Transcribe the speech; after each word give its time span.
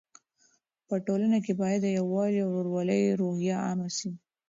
په 0.87 0.95
ټولنه 1.05 1.37
کې 1.45 1.53
باید 1.61 1.79
د 1.83 1.87
یووالي 1.97 2.39
او 2.43 2.51
ورورولۍ 2.55 3.01
روحیه 3.21 3.55
عامه 3.65 3.89
سي. 3.97 4.11